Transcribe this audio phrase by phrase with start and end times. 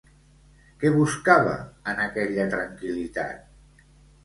[0.83, 1.53] Què buscava
[1.95, 3.89] en aquella tranquil·litat?